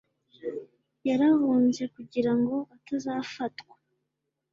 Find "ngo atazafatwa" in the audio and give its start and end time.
2.39-3.73